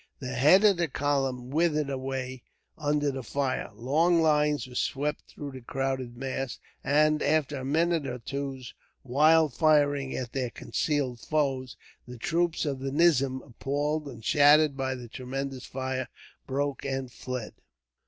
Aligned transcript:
The 0.17 0.33
head 0.33 0.63
of 0.63 0.77
the 0.77 0.87
column 0.87 1.51
withered 1.51 1.91
away 1.91 2.41
under 2.75 3.11
the 3.11 3.21
fire, 3.21 3.69
long 3.75 4.19
lines 4.19 4.65
were 4.67 4.73
swept 4.73 5.25
through 5.27 5.51
the 5.51 5.61
crowded 5.61 6.17
mass; 6.17 6.57
and, 6.83 7.21
after 7.21 7.57
a 7.57 7.63
minute 7.63 8.07
or 8.07 8.17
two's 8.17 8.73
wild 9.03 9.53
firing 9.53 10.15
at 10.17 10.33
their 10.33 10.49
concealed 10.49 11.19
foes, 11.19 11.77
the 12.07 12.17
troops 12.17 12.65
of 12.65 12.79
the 12.79 12.91
nizam, 12.91 13.43
appalled 13.43 14.07
and 14.07 14.25
shattered 14.25 14.75
by 14.75 14.95
the 14.95 15.07
tremendous 15.07 15.65
fire, 15.65 16.07
broke 16.47 16.83
and 16.83 17.11
fled. 17.11 17.53